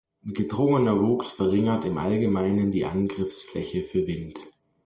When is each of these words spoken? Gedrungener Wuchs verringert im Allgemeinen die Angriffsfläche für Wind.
Gedrungener 0.25 0.99
Wuchs 0.99 1.31
verringert 1.31 1.85
im 1.85 1.99
Allgemeinen 1.99 2.71
die 2.71 2.85
Angriffsfläche 2.85 3.83
für 3.83 4.07
Wind. 4.07 4.39